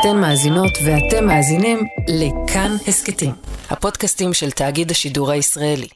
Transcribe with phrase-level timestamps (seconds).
[0.00, 3.32] אתן מאזינות ואתם מאזינים לכאן הסכתים,
[3.70, 5.88] הפודקאסטים של תאגיד השידור הישראלי.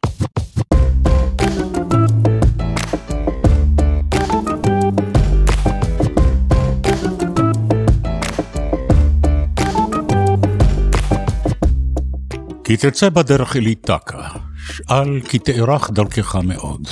[12.65, 14.29] כי תצא בדרך אל איתקה,
[14.67, 16.89] שאל כי תארך דרכך מאוד,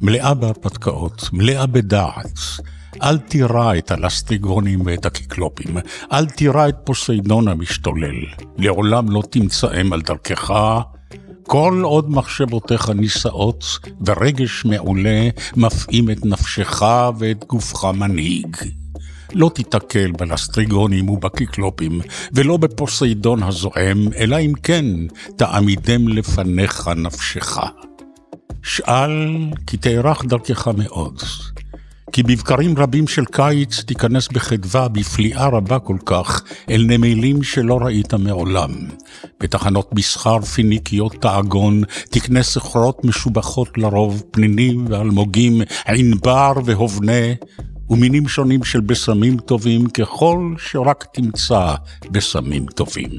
[0.00, 2.38] מלאה בהרפתקאות, מלאה בדעת.
[3.02, 5.76] אל תירא את הלסטריגונים ואת הקיקלופים,
[6.12, 8.14] אל תירא את פוסיידון המשתולל,
[8.58, 10.50] לעולם לא תמצאם על דרכך,
[11.42, 13.64] כל עוד מחשבותיך נישאות,
[14.06, 16.82] ורגש מעולה מפעים את נפשך
[17.18, 18.56] ואת גופך מנהיג.
[19.32, 22.00] לא תיתקל בלסטריגונים ובקיקלופים,
[22.32, 24.84] ולא בפוסיידון הזועם, אלא אם כן
[25.36, 27.58] תעמידם לפניך נפשך.
[28.62, 29.36] שאל,
[29.66, 31.22] כי תארך דרכך מאוד.
[32.14, 38.14] כי בבקרים רבים של קיץ תיכנס בחדווה, בפליאה רבה כל כך, אל נמלים שלא ראית
[38.14, 38.70] מעולם.
[39.40, 47.22] בתחנות מסחר פיניקיות תעגון, תקנה סחורות משובחות לרוב, פנינים ואלמוגים, ענבר והובנה,
[47.90, 51.74] ומינים שונים של בשמים טובים, ככל שרק תמצא
[52.10, 53.10] בשמים טובים.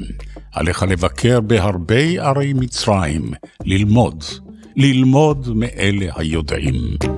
[0.53, 3.31] עליך לבקר בהרבה ערי מצרים,
[3.65, 4.23] ללמוד,
[4.75, 7.14] ללמוד מאלה היודעים.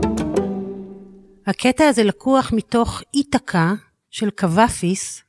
[1.48, 3.74] הקטע הזה לקוח מתוך איתקה
[4.10, 5.24] של קוואפיס,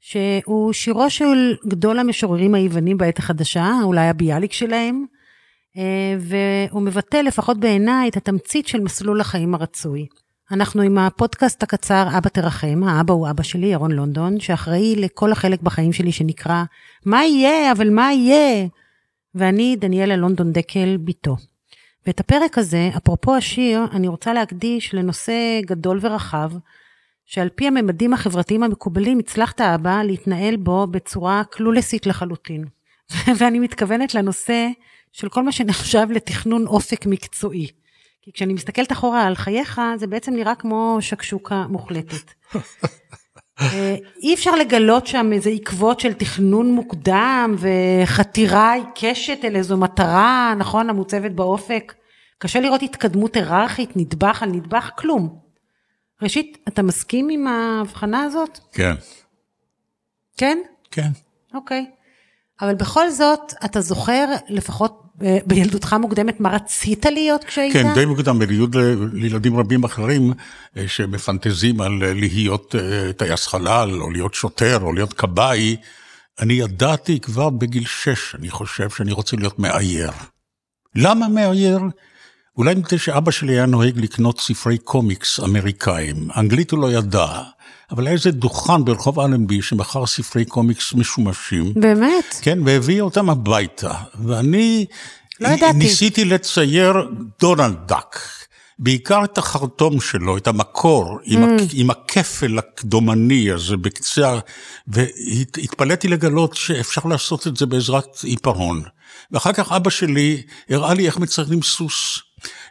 [0.00, 5.04] שהוא שירו של גדול המשוררים היוונים בעת החדשה, אולי הביאליק שלהם,
[5.76, 10.06] אה, והוא מבטא, לפחות בעיניי, את התמצית של מסלול החיים הרצוי.
[10.50, 15.62] אנחנו עם הפודקאסט הקצר אבא תרחם, האבא הוא אבא שלי, ירון לונדון, שאחראי לכל החלק
[15.62, 16.64] בחיים שלי שנקרא
[17.06, 18.66] מה יהיה, אבל מה יהיה?
[19.34, 21.36] ואני דניאלה לונדון דקל, בתו.
[22.06, 26.50] ואת הפרק הזה, אפרופו השיר, אני רוצה להקדיש לנושא גדול ורחב,
[27.26, 32.64] שעל פי הממדים החברתיים המקובלים, הצלחת אבא להתנהל בו בצורה קלולסית לחלוטין.
[33.38, 34.68] ואני מתכוונת לנושא
[35.12, 37.66] של כל מה שנחשב לתכנון אופק מקצועי.
[38.22, 42.32] כי כשאני מסתכלת אחורה על חייך, זה בעצם נראה כמו שקשוקה מוחלטת.
[43.72, 50.54] אה, אי אפשר לגלות שם איזה עקבות של תכנון מוקדם וחתירה עיקשת אל איזו מטרה,
[50.58, 51.94] נכון, המוצבת באופק.
[52.38, 55.38] קשה לראות התקדמות היררכית, נדבך על נדבך, כלום.
[56.22, 58.58] ראשית, אתה מסכים עם ההבחנה הזאת?
[58.72, 58.94] כן.
[60.36, 60.58] כן?
[60.90, 61.08] כן.
[61.54, 61.86] אוקיי.
[62.60, 65.01] אבל בכל זאת, אתה זוכר לפחות
[65.46, 67.72] בילדותך מוקדמת מה רצית להיות כשהיית?
[67.72, 68.76] כן, די מוקדם, בניגוד
[69.12, 70.32] לילדים רבים אחרים
[70.76, 75.76] אה, שמפנטזים על אה, להיות אה, טייס חלל, או להיות שוטר, או להיות כבאי,
[76.40, 80.10] אני ידעתי כבר בגיל שש, אני חושב שאני רוצה להיות מאייר.
[80.96, 81.80] למה מאייר?
[82.56, 86.28] אולי מפני שאבא שלי היה נוהג לקנות ספרי קומיקס אמריקאים.
[86.36, 87.26] אנגלית הוא לא ידע,
[87.90, 91.72] אבל היה איזה דוכן ברחוב אלנבי שמכר ספרי קומיקס משומשים.
[91.74, 92.38] באמת?
[92.42, 93.94] כן, והביא אותם הביתה.
[94.24, 94.86] ואני
[95.40, 95.78] לא ידעתי.
[95.78, 96.94] ניסיתי לצייר
[97.40, 98.18] דונלד דאק.
[98.78, 101.22] בעיקר את החרטום שלו, את המקור, mm.
[101.24, 104.38] עם, הכ, עם הכפל הקדומני הזה בקצה,
[104.86, 108.82] והתפלאתי לגלות שאפשר לעשות את זה בעזרת עיפרון.
[109.30, 112.18] ואחר כך אבא שלי הראה לי איך מציירים סוס.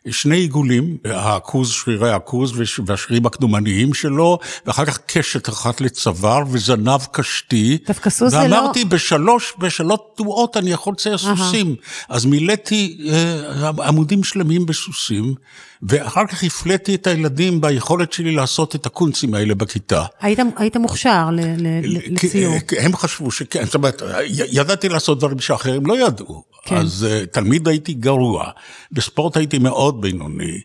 [0.09, 2.54] שני עיגולים, הכוז, שרירי הכוז
[2.86, 7.78] והשרירים הקדומניים שלו, ואחר כך קשת אחת לצוואר וזנב קשתי.
[7.88, 8.56] דווקא סוס זה לא...
[8.56, 11.76] ואמרתי, בשלוש, בשלוש תנועות אני יכול לצייר סוסים.
[12.09, 15.36] אז מילאתי אה, עמודים שלמים בסוסים,
[15.84, 20.06] ואחר כך הפלאתי את הילדים ביכולת שלי לעשות את הקונצים האלה בכיתה.
[20.19, 22.56] היית, היית מוכשר ל, ל, לציור.
[22.80, 26.44] הם חשבו שכן, זאת אומרת, ידעתי לעשות דברים שאחרים לא ידעו.
[26.66, 26.75] כן.
[26.75, 28.52] אז uh, תלמיד הייתי גרוע,
[28.91, 30.62] בספורט הייתי מאוד בינוני.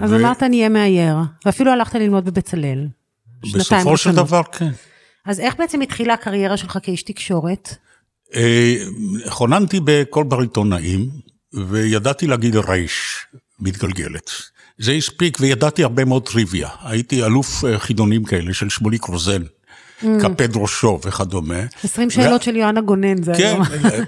[0.00, 0.16] אז ו...
[0.16, 1.16] אמרת נהיה מאייר,
[1.46, 2.86] ואפילו הלכת ללמוד בבצלאל.
[3.54, 4.70] בסופו של דבר, כן.
[5.26, 7.74] אז איך בעצם התחילה הקריירה שלך כאיש תקשורת?
[8.34, 8.76] אה,
[9.28, 11.10] חוננתי בכל בריתונאים,
[11.52, 13.26] וידעתי להגיד רייש,
[13.60, 14.30] מתגלגלת.
[14.78, 16.68] זה הספיק, וידעתי הרבה מאוד טריוויה.
[16.82, 19.42] הייתי אלוף אה, חידונים כאלה של שמוליק רוזן.
[20.20, 21.60] קפד ראשו וכדומה.
[21.84, 23.64] 20 שאלות של יואנה גונן, זה היום.
[23.64, 24.02] כן,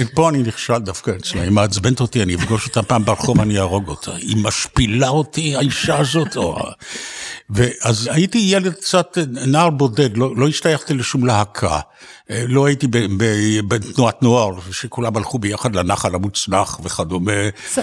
[0.00, 3.88] ופה אני נכשל דווקא אצלה, היא מעצבנת אותי, אני אפגוש אותה פעם ברחוב, אני אהרוג
[3.88, 4.14] אותה.
[4.14, 6.36] היא משפילה אותי, האישה הזאת.
[7.50, 11.80] ואז הייתי ילד קצת, נער בודד, לא, לא השתייכתי לשום להקה.
[12.30, 12.86] לא הייתי
[13.68, 17.32] בתנועת נוער, שכולם הלכו ביחד לנחל המוצנח וכדומה.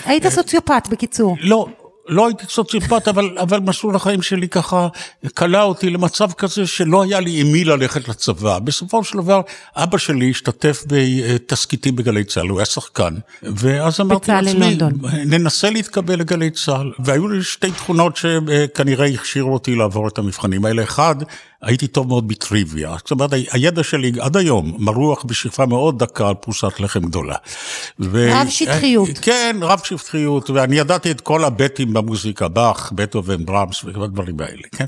[0.06, 1.38] היית סוציופט, בקיצור.
[1.42, 1.68] לא.
[2.10, 4.88] לא הייתי סוציופט, אבל, אבל מסלול החיים שלי ככה
[5.34, 8.60] כלא אותי למצב כזה שלא היה לי עם מי ללכת לצבא.
[8.60, 9.42] בסופו של דבר,
[9.76, 13.14] אבא שלי השתתף בתסכיתים בגלי צה"ל, הוא היה שחקן.
[13.44, 14.78] ואז אמרתי לעצמי,
[15.26, 16.92] ננסה להתקבל לגלי צה"ל.
[17.00, 20.84] והיו לי שתי תכונות שכנראה הכשירו אותי לעבור את המבחנים האלה.
[20.84, 21.16] אחד,
[21.62, 22.96] הייתי טוב מאוד בטריוויה.
[22.98, 27.36] זאת אומרת, הידע שלי עד היום מרוח בשאיפה מאוד דקה על פרוסת לחם גדולה.
[28.00, 28.30] ו...
[28.32, 29.10] רב שטחיות.
[29.22, 34.62] כן, רב שטחיות, ואני ידעתי את כל הבטים במוזיקה, באך, בטהובן, ברמס וכל הדברים האלה,
[34.72, 34.86] כן?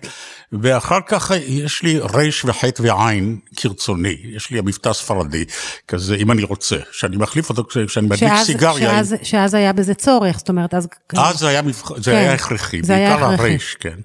[0.52, 5.46] ואחר כך יש לי רייש וחטא ועין כרצוני, יש לי המבטא ספרדי,
[5.88, 8.92] כזה, אם אני רוצה, שאני מחליף אותו כשאני מדליק סיגריה.
[8.92, 10.88] שאז, שאז היה בזה צורך, זאת אומרת, אז...
[11.18, 11.98] אז זה היה, מבח...
[11.98, 14.00] זה כן, היה הכרחי, בעיקר הרייש, כן.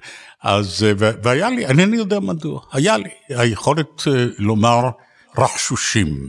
[0.47, 4.91] אז, אה, והיה לי, אינני יודע מדוע, היה לי היכולת אה, לומר
[5.39, 6.29] לחשושים,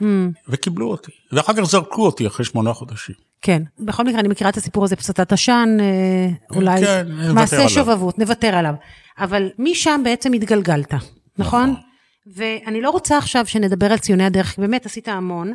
[0.00, 0.04] mm.
[0.48, 3.14] וקיבלו אותי, ואחר כך זרקו אותי אחרי שמונה חודשים.
[3.42, 8.18] כן, בכל מקרה אני מכירה את הסיפור הזה, פצצת עשן, אה, אולי כן, מעשה שובבות,
[8.18, 8.74] נוותר עליו.
[9.18, 11.04] אבל משם בעצם התגלגלת, נכון?
[11.38, 11.74] נכון?
[12.36, 15.54] ואני לא רוצה עכשיו שנדבר על ציוני הדרך, כי באמת עשית המון.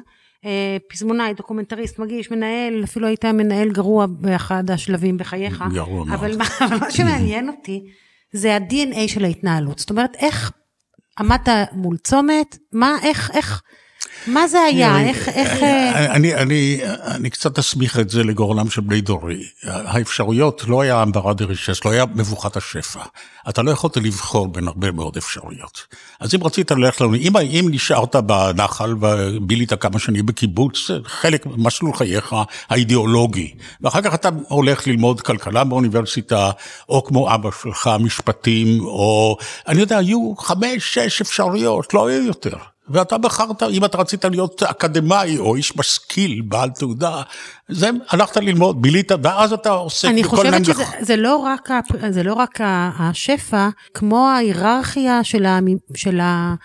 [0.90, 5.64] פזמונאי, דוקומנטריסט, מגיש, מנהל, אפילו היית מנהל גרוע באחד השלבים בחייך.
[5.74, 6.20] גרוע מאוד.
[6.20, 6.46] אבל מה,
[6.80, 7.84] מה שמעניין אותי,
[8.32, 9.80] זה ה-DNA של ההתנהלות.
[9.80, 10.52] זאת אומרת, איך
[11.20, 13.62] עמדת מול צומת, מה, איך, איך,
[14.28, 15.00] מה זה היה?
[15.00, 15.30] איך...
[15.30, 15.64] איך...
[15.64, 19.44] אה, אני, אני, אני קצת אסמיך את זה לגורלם של בני דורי.
[19.64, 23.00] האפשרויות לא היה אמברה דרישס, לא היה מבוכת השפע.
[23.50, 25.88] אתה לא יכולת לבחור בין הרבה מאוד אפשרויות.
[26.20, 31.46] אז אם רצית ללכת לנו, אם, אם נשארת בנחל ובילית כמה שנים בקיבוץ, זה חלק
[31.46, 32.36] ממסלול חייך
[32.70, 33.54] האידיאולוגי.
[33.82, 36.52] ואחר כך אתה הולך ללמוד כלכלה באוניברסיטה,
[36.90, 39.38] או כמו אבא שלך, משפטים, או...
[39.68, 42.58] אני יודע, היו חמש, שש אפשרויות, לא היו יותר.
[42.90, 47.22] ואתה בחרת, אם אתה רצית להיות אקדמאי או איש משכיל, בעל תעודה,
[47.70, 50.58] זה הלכת ללמוד, בילית, ואז אתה עוסק בכל מיני...
[50.58, 51.70] אני חושבת שזה לא רק,
[52.10, 52.60] זה לא רק
[53.00, 55.60] השפע, כמו ההיררכיה של ה...
[55.96, 56.56] של ה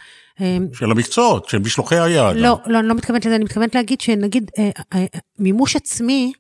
[0.41, 2.37] אמ, של המקצועות, של משלוחי היד.
[2.37, 5.05] לא, לא, אני לא מתכוונת לזה, אני מתכוונת להגיד שנגיד אה, אה,
[5.39, 6.33] מימוש עצמי,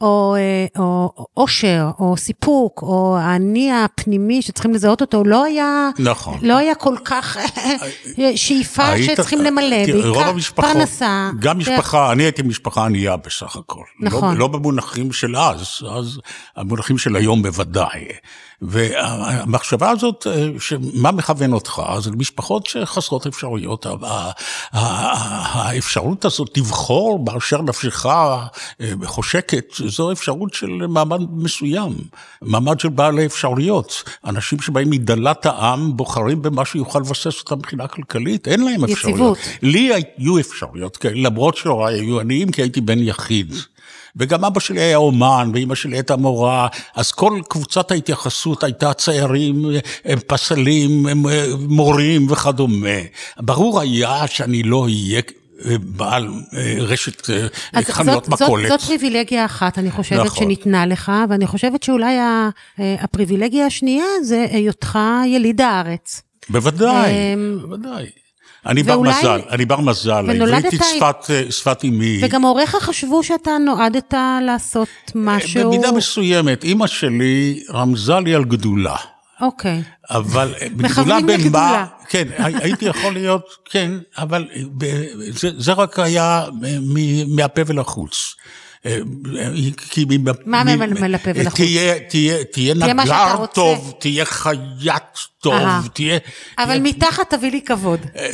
[0.00, 0.36] או
[1.34, 6.38] עושר, או, או סיפוק, או האני הפנימי שצריכים לזהות אותו, לא היה, נכון.
[6.42, 7.36] לא היה כל כך
[8.36, 11.30] שאיפה היית, שצריכים למלא, בעיקר המשפחות, פרנסה.
[11.40, 13.82] גם משפחה, אני הייתי משפחה ענייה בסך הכל.
[14.00, 14.32] לא- נכון.
[14.34, 15.60] לא, לא במונחים של אז,
[15.96, 16.20] אז
[16.56, 18.04] המונחים של היום בוודאי.
[18.68, 20.48] והמחשבה הזאת, אה,
[20.94, 23.86] מה מכוון אותך, זה משפחות שחסרות אפשרויות.
[24.72, 28.46] האפשרות הזאת לבחור באשר נפשך אה,
[29.04, 31.92] חושקת, זו אפשרות של מעמד מסוים,
[32.42, 34.02] מעמד של בעלי אפשרויות.
[34.26, 39.38] אנשים שבאים מדלת העם בוחרים במה שיוכל לבסס אותם מבחינה כלכלית, אין להם אפשרויות.
[39.38, 39.58] יציבות.
[39.62, 43.54] לי היו אפשרויות כאלה, למרות שהוריי היו עניים, כי הייתי בן יחיד.
[44.16, 49.64] וגם אבא שלי היה אומן, ואימא שלי הייתה מורה, אז כל קבוצת ההתייחסות הייתה ציירים,
[50.04, 51.22] הם פסלים, הם
[51.68, 52.98] מורים וכדומה.
[53.38, 55.20] ברור היה שאני לא אהיה...
[55.80, 58.68] בעל אה, רשת אה, חנויות מכולת.
[58.68, 60.44] זאת, זאת פריבילגיה אחת, אני חושבת, נכון.
[60.44, 62.48] שניתנה לך, ואני חושבת שאולי אה,
[62.78, 66.22] הפריבילגיה השנייה זה היותך יליד הארץ.
[66.48, 67.12] בוודאי,
[67.60, 68.23] בוודאי.
[68.66, 72.20] אני בר מזל, אני בר מזל, העברית היא שפת, אה, שפת אימי.
[72.22, 74.14] וגם הוריך חשבו שאתה נועדת
[74.46, 75.70] לעשות משהו...
[75.70, 78.96] במידה מסוימת, אימא שלי רמזה לי על גדולה.
[79.40, 79.82] אוקיי.
[80.10, 81.86] אבל אה, בגדולה בין מה...
[82.08, 84.48] כן, הייתי יכול להיות, כן, אבל
[85.30, 86.44] זה, זה רק היה
[87.28, 88.34] מהפה ולחוץ.
[89.90, 90.06] כי
[90.46, 91.60] מה מלפה ולחוץ?
[92.52, 96.18] תהיה נגר טוב, תהיה חייט טוב, תהיה...
[96.58, 98.00] אבל מתחת תביא לי כבוד.
[98.16, 98.30] אה,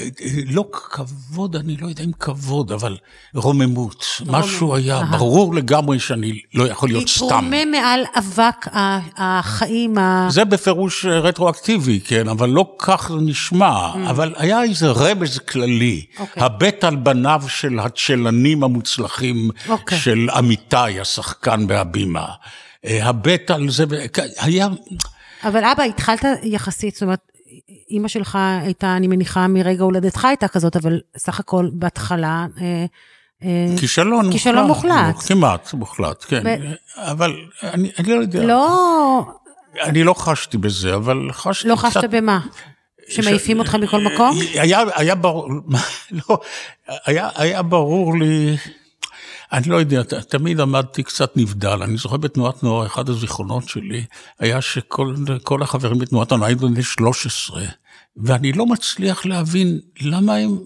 [0.50, 2.96] לא כבוד, אני לא יודע אם כבוד, אבל
[3.34, 4.04] רוממות.
[4.26, 7.24] משהו היה ברור לגמרי שאני לא יכול להיות סתם.
[7.24, 8.66] להתרומם מעל אבק
[9.16, 10.28] החיים ה...
[10.30, 13.92] זה בפירוש רטרואקטיבי, כן, אבל לא כך זה נשמע.
[13.92, 14.10] Mm.
[14.10, 16.04] אבל היה איזה רמז כללי.
[16.18, 16.42] אוקיי.
[16.42, 19.98] הבט על בניו של הצ'לנים המוצלחים אוקיי.
[19.98, 22.26] של אמיתי, השחקן בהבימה.
[22.84, 23.84] אה, הבט על זה,
[24.38, 24.68] היה...
[25.44, 27.20] אבל אבא, התחלת יחסית, זאת אומרת,
[27.90, 32.46] אימא שלך הייתה, אני מניחה, מרגע הולדתך הייתה כזאת, אבל סך הכל בהתחלה...
[32.60, 32.84] אה,
[33.44, 35.16] אה, כישלון, כישלון מוחלט.
[35.28, 36.42] כמעט מוחלט, כן.
[36.96, 38.42] אבל אני, אני לא יודע.
[38.42, 39.24] לא...
[39.82, 41.84] אני לא חשתי בזה, אבל חשתי לא קצת...
[41.84, 42.40] לא חשת במה?
[43.08, 43.58] שמעיפים.
[43.58, 44.38] אותך מכל מקום?
[44.54, 45.48] היה, היה ברור,
[46.28, 46.38] לא,
[47.06, 48.56] היה, היה ברור לי...
[49.52, 51.82] אני לא יודע, תמיד עמדתי קצת נבדל.
[51.82, 54.04] אני זוכר בתנועת נוער, אחד הזיכרונות שלי
[54.38, 57.64] היה שכל החברים בתנועת הנוער היו בני 13,
[58.16, 60.58] ואני לא מצליח להבין למה הם...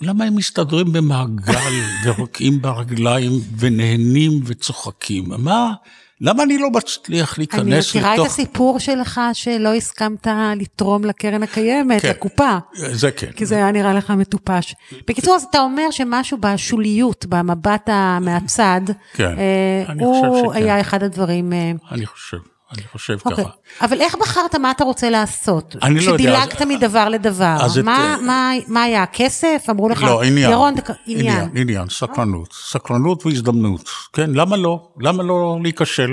[0.00, 1.72] למה הם מסתדרים במעגל
[2.04, 5.24] ורוקעים ברגליים ונהנים וצוחקים?
[5.38, 5.72] מה,
[6.20, 7.72] למה אני לא מצליח להיכנס לתוך...
[7.72, 8.26] אני מכירה לתוך...
[8.26, 12.58] את הסיפור שלך שלא הסכמת לתרום לקרן הקיימת, כן, לקופה.
[12.74, 13.32] זה כן.
[13.32, 14.74] כי זה היה נראה לך מטופש.
[15.08, 17.88] בקיצור, אז אתה אומר שמשהו בשוליות, במבט
[18.20, 18.80] מהצד,
[19.14, 21.52] כן, אה, הוא היה אחד הדברים...
[21.92, 22.55] אני חושב.
[22.72, 23.44] אני חושב אוקיי.
[23.44, 23.52] ככה.
[23.80, 25.76] אבל איך בחרת מה אתה רוצה לעשות?
[25.82, 29.66] אני לא יודע, כשדילגת אז- מדבר לדבר, אז את- מה, מה, מה היה, הכסף?
[29.70, 30.50] אמרו לך, לא, עניין.
[30.50, 30.74] ירון,
[31.06, 31.26] עניין.
[31.36, 32.52] עניין, עניין, סקרנות.
[32.52, 33.90] סקרנות והזדמנות.
[34.12, 34.88] כן, למה לא?
[35.00, 36.10] למה לא להיכשל?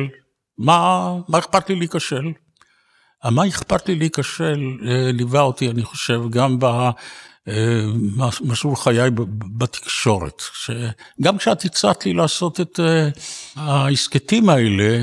[0.57, 2.23] מה, מה אכפת לי להיכשל?
[3.25, 6.57] אה, מה אכפת לי להיכשל אה, ליווה אותי, אני חושב, גם
[7.47, 9.25] במסלול חיי ב- ב-
[9.63, 10.41] בתקשורת.
[10.53, 13.09] שגם כשאת הצעת לי לעשות את אה,
[13.55, 14.99] ההסכתים האלה,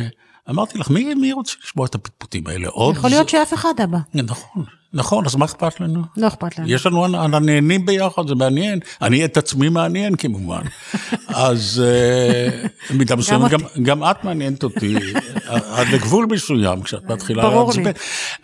[0.50, 2.68] אמרתי לך, מי, מי רוצה לשמוע את הפטפוטים האלה?
[2.68, 2.96] עוד?
[2.96, 6.02] יכול להיות שאף אחד אבא, נכון, נכון, אז מה אכפת לנו?
[6.16, 6.68] לא אכפת לנו.
[6.70, 8.78] יש לנו אנ- נהנים ביחד, זה מעניין.
[9.02, 10.62] אני את עצמי מעניין כמובן.
[11.28, 13.60] אז אה, במידה מסוימת, גם.
[13.82, 14.94] גם את מעניינת אותי,
[15.76, 17.82] עד לגבול מסוים, כשאת מתחילה ברור לי.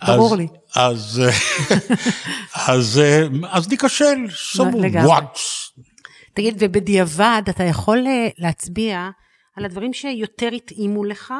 [0.07, 0.47] ברור אז- לי.
[0.75, 1.35] אז, אה,
[2.73, 4.25] אז, אה, אז ניכשל,
[4.79, 5.11] לגמרי.
[5.11, 5.39] what?
[6.33, 9.09] תגיד, ובדיעבד אתה יכול אה, להצביע
[9.57, 11.33] על הדברים שיותר התאימו לך,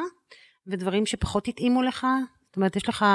[0.67, 2.07] ודברים שפחות התאימו לך?
[2.50, 3.05] זאת אומרת, יש לך,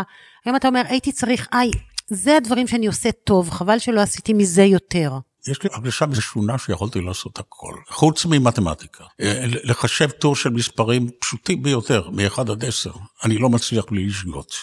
[0.44, 1.70] היום אתה אומר, הייתי צריך, איי,
[2.06, 5.12] זה הדברים שאני עושה טוב, חבל שלא עשיתי מזה יותר.
[5.48, 9.04] יש לי הרגשה משונה שיכולתי לעשות הכל, חוץ ממתמטיקה.
[9.20, 12.90] אה, לחשב טור של מספרים פשוטים ביותר, מ-1 עד 10,
[13.24, 14.54] אני לא מצליח בלי לשגות.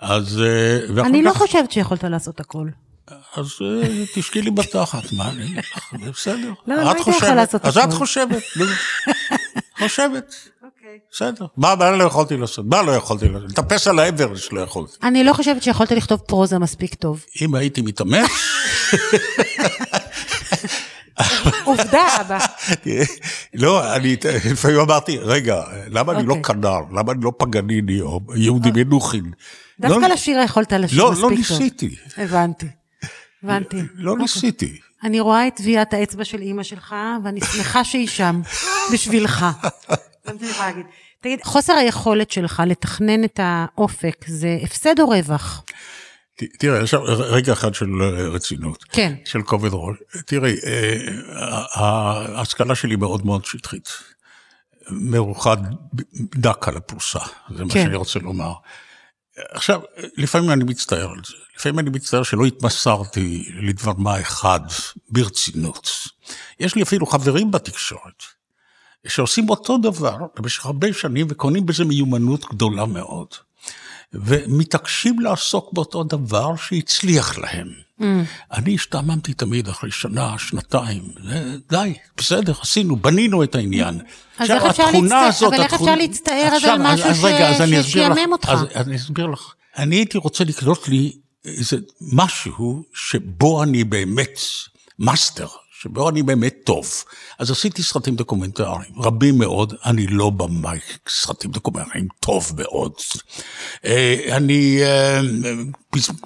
[0.00, 0.40] אז...
[0.42, 2.68] אה, אני לא כך- חושבת שיכולת לעשות הכל.
[3.36, 5.46] אז אה, תשקי לי בתחת, מה אני
[6.04, 6.52] זה בסדר.
[6.66, 7.88] לא, לא את הייתי יכולה לעשות אז הכל.
[7.88, 8.42] את חושבת,
[9.88, 10.34] חושבת,
[11.12, 11.46] בסדר.
[11.56, 12.66] מה מה לא יכולתי לעשות?
[12.66, 13.50] מה לא יכולתי לעשות?
[13.50, 14.92] לטפס על האברסט לא יכולתי.
[15.02, 17.24] אני לא חושבת שיכולת לכתוב פרוזה מספיק טוב.
[17.42, 18.30] אם הייתי מתאמץ,
[21.64, 22.38] עובדה, אבא.
[23.54, 24.16] לא, אני
[24.52, 26.54] לפעמים אמרתי, רגע, למה אני לא אוקיי.
[26.54, 26.78] כנר?
[26.92, 29.30] למה אני לא פגניני או יהודי מנוחין?
[29.80, 31.38] דווקא לא- לשיר יכולת לשיר לא, מספיק לא טוב.
[31.38, 32.66] ניסיתי, הבנתי.
[33.42, 33.76] הבנתי.
[33.94, 34.22] לא אוקיי.
[34.22, 34.80] ניסיתי.
[35.02, 38.40] אני רואה את טביעת האצבע של אימא שלך, ואני שמחה שהיא שם,
[38.92, 39.46] בשבילך.
[40.24, 40.86] זה מה שאני יכולה להגיד.
[41.20, 45.64] תגיד, חוסר היכולת שלך לתכנן את האופק, זה הפסד או רווח?
[46.58, 48.02] תראה, עכשיו רגע אחד של
[48.32, 48.84] רצינות.
[48.92, 49.14] כן.
[49.24, 49.96] של כובד ראש.
[50.26, 50.96] תראי, אה,
[51.74, 53.88] ההשכלה שלי מאוד מאוד שטחית.
[54.90, 55.56] מרוחד
[56.14, 57.18] דק על הפרוסה,
[57.56, 57.84] זה מה כן.
[57.84, 58.52] שאני רוצה לומר.
[59.50, 59.80] עכשיו,
[60.16, 61.34] לפעמים אני מצטער על זה.
[61.56, 64.60] לפעמים אני מצטער שלא התמסרתי לדבר מה אחד
[65.08, 65.90] ברצינות.
[66.60, 68.22] יש לי אפילו חברים בתקשורת,
[69.06, 73.28] שעושים אותו דבר במשך הרבה שנים וקונים בזה מיומנות גדולה מאוד.
[74.14, 77.68] ומתעקשים לעסוק באותו דבר שהצליח להם.
[78.00, 78.04] Mm.
[78.52, 81.02] אני השתעממתי תמיד אחרי שנה, שנתיים,
[81.70, 83.94] די, בסדר, עשינו, בנינו את העניין.
[84.38, 87.18] אז עכשיו, איך אפשר להצטער- הזאת, אבל איך התכונה- אפשר להצטער על עכשיו, משהו אז-
[87.18, 88.48] אז רגע, ש- אז לך- ששיעמם אותך?
[88.74, 89.54] אז אני אסביר לך.
[89.78, 91.12] אני הייתי רוצה לקנות לי
[91.44, 94.38] איזה משהו שבו אני באמת
[94.98, 95.46] מאסטר,
[95.82, 96.86] שבו אני באמת טוב.
[97.38, 102.92] אז עשיתי סרטים דוקומנטריים, רבים מאוד, אני לא במאי סרטים דוקומנטריים, טוב מאוד.
[103.84, 105.20] אה, אני אה,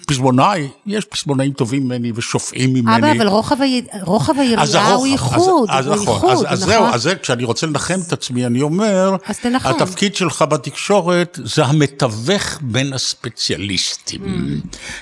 [0.07, 2.97] פזמונאי, יש פזמונאים טובים ממני ושופעים ממני.
[2.97, 6.83] אבא, אבל רוחב אז היריעה הוא ייחוד, אז, אז הוא נכון, ייחוד, אז, אז זהו,
[6.83, 6.95] נכון?
[6.95, 9.69] אז זה, כשאני רוצה לנחם את עצמי, אני אומר, אז תנחם.
[9.69, 14.21] התפקיד שלך בתקשורת זה המתווך בין הספציאליסטים.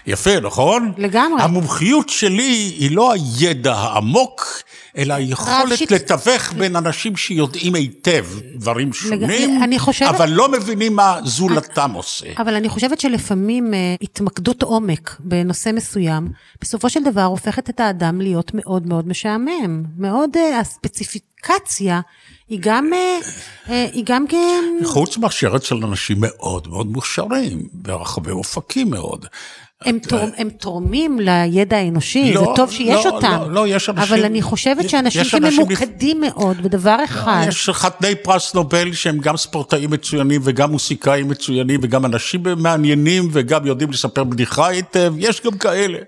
[0.07, 0.93] יפה, נכון?
[0.99, 1.43] לגמרי.
[1.43, 4.63] המומחיות שלי היא לא הידע העמוק,
[4.99, 10.97] אלא היכולת רב-שיט- לתווך בין אנשים שיודעים היטב דברים שונים, אני חושבת- אבל לא מבינים
[10.97, 12.27] מה זולתם עושה.
[12.39, 16.29] אבל אני חושבת שלפעמים אה, התמקדות עומק בנושא מסוים,
[16.61, 19.83] בסופו של דבר הופכת את האדם להיות מאוד מאוד משעמם.
[19.99, 22.01] מאוד, אה, הספציפיקציה
[22.49, 22.91] היא גם,
[23.69, 24.65] אה, היא גם כן...
[24.85, 29.27] חוץ מאשר אצל אנשים מאוד מאוד מוכשרים, ברחבי אופקים מאוד.
[29.85, 33.39] הם, תורם, הם תורמים לידע האנושי, לא, זה טוב שיש לא, אותם.
[33.41, 38.55] לא, לא, יש אנשים- אבל אני חושבת שאנשים שממוקדים מאוד בדבר אחד, יש חתני פרס
[38.55, 44.69] נובל שהם גם ספורטאים מצוינים וגם מוסיקאים מצוינים וגם אנשים מעניינים וגם יודעים לספר בדיחה
[44.69, 45.99] היטב, יש גם כאלה.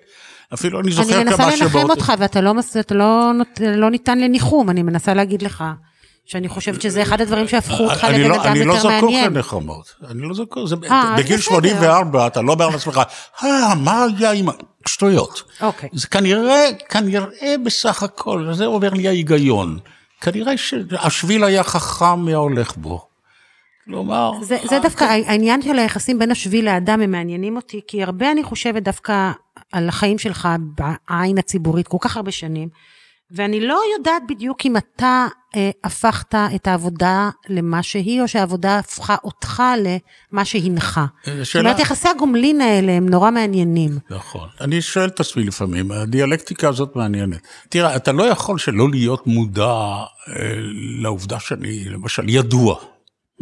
[0.55, 1.91] אפילו אני זוכר אני כמה מנסה לנחם שבאות...
[1.91, 5.65] אותך ואתה לא, מס- לא, לא ניתן לניחום, אני מנסה להגיד לך.
[6.27, 9.03] שאני חושבת שזה אחד הדברים שהפכו אותך אני לבן לא- אדם אני לא יותר זקוק
[9.11, 9.33] מעניין.
[9.33, 11.41] לנחמות, אני לא זקוק, זה- אה, בגיל בסדר.
[11.41, 13.01] 84 אתה לא אומר לעצמך,
[13.45, 14.49] אה, מה היה עם...
[14.49, 14.53] ה-"
[14.89, 15.43] שטויות.
[15.61, 15.89] אוקיי.
[15.93, 19.79] זה כנראה, כנראה בסך הכל, זה אומר לי ההיגיון,
[20.21, 23.07] כנראה שהשביל היה חכם מההולך בו.
[23.85, 28.31] כלומר, זה, זה דווקא העניין של היחסים בין השביל לאדם הם מעניינים אותי, כי הרבה
[28.31, 29.31] אני חושבת דווקא
[29.73, 32.69] על החיים שלך בעין הציבורית כל כך הרבה שנים,
[33.31, 35.29] ואני לא יודעת בדיוק אם אתה אה,
[35.85, 39.63] הפכת את העבודה למה שהיא, או שהעבודה הפכה אותך
[40.33, 41.05] למה שהנחה.
[41.27, 43.99] זאת שאלה- אומרת, יחסי הגומלין האלה הם נורא מעניינים.
[44.11, 44.49] נכון.
[44.61, 47.41] אני שואל את עצמי לפעמים, הדיאלקטיקה הזאת מעניינת.
[47.69, 50.05] תראה, אתה לא יכול שלא להיות מודע אה,
[51.03, 52.77] לעובדה שאני, למשל, ידוע.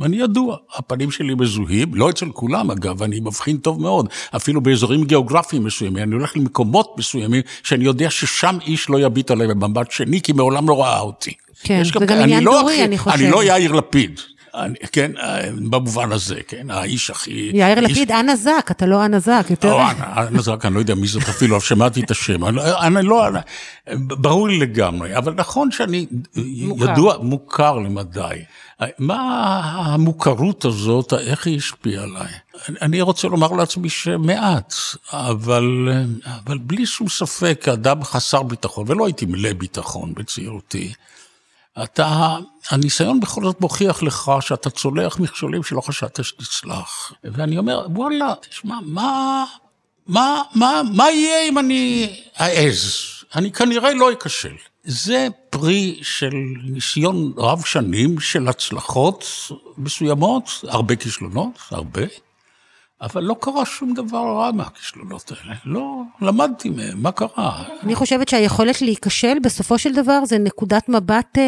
[0.02, 5.04] אני ידוע, הפנים שלי מזוהים, לא אצל כולם אגב, אני מבחין טוב מאוד, אפילו באזורים
[5.04, 10.20] גיאוגרפיים מסוימים, אני הולך למקומות מסוימים שאני יודע ששם איש לא יביט עליי במבט שני,
[10.22, 11.32] כי מעולם לא ראה אותי.
[11.64, 13.20] כן, זה גם עניין לא דורי, אני חושבת.
[13.20, 14.20] אני לא יאיר לפיד.
[14.54, 15.12] אני, כן,
[15.70, 17.50] במובן הזה, כן, האיש הכי...
[17.54, 17.90] יאיר איש...
[17.90, 19.68] לפיד, אנה זק, אתה לא אנה זק, יותר...
[19.68, 22.44] לא, אנה זק, אני לא יודע מי זאת אפילו, שמעתי את השם.
[22.44, 23.24] אני, אני לא...
[23.94, 26.06] ברור לי לגמרי, אבל נכון שאני...
[26.36, 26.90] מוכר.
[26.90, 28.42] ידוע, מוכר למדי.
[28.98, 32.32] מה המוכרות הזאת, איך היא השפיעה עליי?
[32.82, 34.74] אני רוצה לומר לעצמי שמעט,
[35.12, 35.88] אבל,
[36.46, 40.92] אבל בלי שום ספק, כאדם חסר ביטחון, ולא הייתי מלא ביטחון בצעירותי,
[41.84, 42.36] אתה,
[42.70, 47.12] הניסיון בכל זאת מוכיח לך שאתה צולח מכשולים שלא חשבת שתצלח.
[47.24, 49.44] ואני אומר, וואלה, תשמע, מה,
[50.06, 52.94] מה, מה, מה יהיה אם אני אעז?
[53.34, 54.54] אני כנראה לא אכשל.
[54.84, 59.24] זה פרי של ניסיון רב שנים של הצלחות
[59.78, 62.02] מסוימות, הרבה כישלונות, הרבה,
[63.02, 65.54] אבל לא קרה שום דבר רע מהכישלונות האלה.
[65.64, 67.64] לא למדתי מהם, מה קרה?
[67.82, 71.42] אני חושבת שהיכולת להיכשל בסופו של דבר זה נקודת מבט, אה,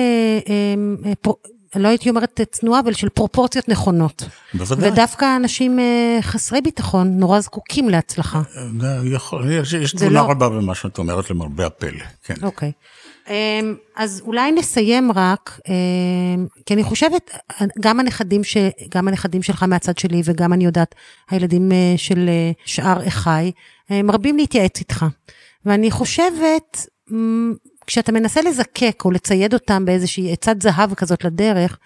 [0.48, 0.74] אה,
[1.06, 1.32] אה, פר...
[1.76, 4.24] לא הייתי אומרת צנועה, אבל של פרופורציות נכונות.
[4.54, 4.90] בוודאי.
[4.90, 8.42] ודווקא אנשים אה, חסרי ביטחון נורא זקוקים להצלחה.
[8.56, 10.30] אה, יכול, יש, יש תבונה לא...
[10.30, 12.34] רבה במה שאת אומרת למרבה הפלא, כן.
[12.42, 12.72] אוקיי.
[13.96, 17.30] אז אולי נסיים רק, אמ, כי אני חושבת,
[17.80, 18.56] גם הנכדים, ש,
[18.94, 20.94] גם הנכדים שלך מהצד שלי, וגם אני יודעת,
[21.30, 23.52] הילדים אה, של אה, שאר אחיי,
[23.90, 25.06] מרבים להתייעץ איתך.
[25.64, 26.86] ואני חושבת,
[27.86, 31.78] כשאתה מנסה לזקק או לצייד אותם באיזושהי עצת זהב כזאת לדרך,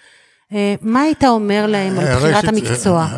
[0.83, 3.09] מה היית אומר להם על אה, בחירת המקצוע?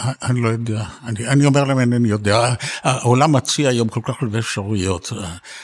[0.00, 2.54] אה, אני לא יודע, אני אומר להם אינני יודע.
[2.82, 5.12] העולם מציע היום כל כך הרבה אפשרויות,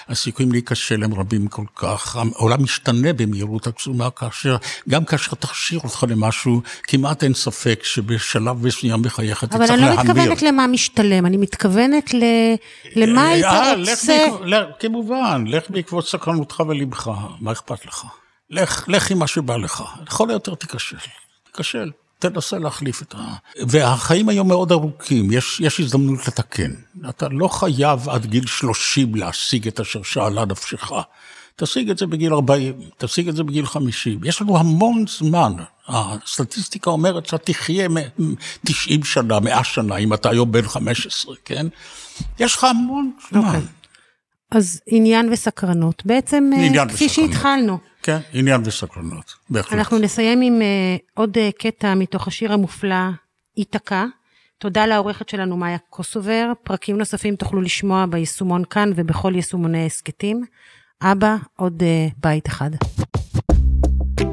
[0.08, 4.56] הסיכויים להיכשל הם רבים כל כך, העולם משתנה במהירות עצומה, כאשר,
[4.88, 9.84] גם כאשר תכשיר אותך למשהו, כמעט אין ספק שבשלב מסוים בחייך אתה צריך להמיר.
[9.84, 12.10] אבל אני לא מתכוונת למה משתלם, אני מתכוונת
[12.96, 13.46] למה היית
[13.90, 14.26] רוצה...
[14.80, 18.04] כמובן, לך בעקבות סקרנותך ולבך, מה אכפת לך?
[18.50, 19.82] לך, לך עם מה שבא לך.
[20.02, 20.96] לכל היותר תיכשל.
[21.52, 21.90] תיכשל.
[22.18, 23.34] תנסה להחליף את ה...
[23.68, 26.70] והחיים היום מאוד ארוכים, יש, יש הזדמנות לתקן.
[27.08, 30.92] אתה לא חייב עד גיל 30 להשיג את אשר שאלה נפשך.
[31.56, 34.20] תשיג את זה בגיל 40, תשיג את זה בגיל 50.
[34.24, 35.52] יש לנו המון זמן.
[35.88, 37.88] הסטטיסטיקה אומרת שאתה תחיה
[38.64, 41.66] 90 שנה, 100 שנה, אם אתה היום בן 15, כן?
[42.38, 43.40] יש לך המון זמן.
[43.40, 43.75] Okay.
[44.50, 46.06] אז עניין וסקרנות.
[46.06, 47.32] בעצם, אה, עניין כפי וסקרנות.
[47.32, 47.78] שהתחלנו.
[48.02, 49.72] כן, עניין וסקרנות, בהחלט.
[49.72, 53.08] אנחנו נסיים עם uh, עוד uh, קטע מתוך השיר המופלא,
[53.56, 54.06] איתקה.
[54.58, 56.52] תודה לעורכת שלנו, מאיה קוסובר.
[56.62, 60.44] פרקים נוספים תוכלו לשמוע ביישומון כאן ובכל יישומוני ההסכתים.
[61.02, 62.70] אבא, עוד uh, בית אחד.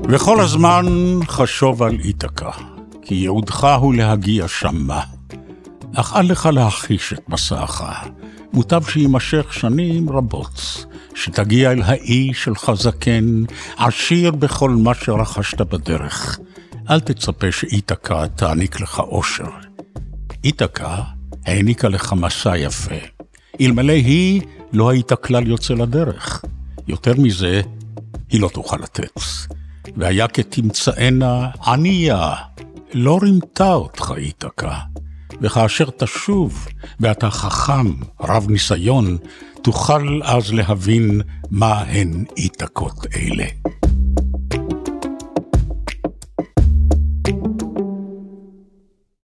[0.10, 0.86] וכל הזמן
[1.28, 2.52] חשוב על איתקה,
[3.02, 5.02] כי ייעודך הוא להגיע שמה.
[5.96, 7.82] אך אל לך להחיש את מסעך.
[8.54, 10.86] מוטב שיימשך שנים רבות,
[11.16, 13.44] שתגיע אל האי שלך זקן,
[13.78, 16.40] עשיר בכל מה שרכשת בדרך.
[16.90, 19.48] אל תצפה שאיתקה תעניק לך אושר.
[20.44, 21.02] איתקה
[21.46, 22.96] העניקה לך מסע יפה.
[23.62, 24.42] אלמלא היא,
[24.74, 26.46] לא היית כלל יוצא לדרך.
[26.88, 27.62] יותר מזה,
[28.30, 29.20] היא לא תוכל לתת.
[29.98, 32.36] והיה כתמצאנה ענייה,
[32.94, 34.80] לא רימתה אותך איתקה.
[35.42, 36.68] וכאשר תשוב,
[37.00, 39.18] ואתה חכם, רב ניסיון,
[39.62, 43.46] תוכל אז להבין מה הן איתקות אלה.